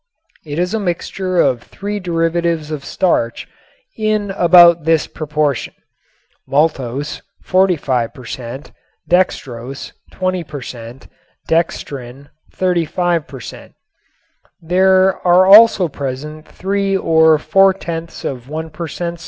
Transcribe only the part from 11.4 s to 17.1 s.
Dextrin 35 per cent. There are also present three